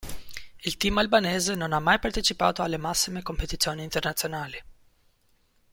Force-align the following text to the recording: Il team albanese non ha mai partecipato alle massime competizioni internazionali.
Il 0.63 0.77
team 0.77 0.97
albanese 0.97 1.53
non 1.53 1.73
ha 1.73 1.79
mai 1.79 1.99
partecipato 1.99 2.63
alle 2.63 2.77
massime 2.77 3.21
competizioni 3.21 3.83
internazionali. 3.83 4.57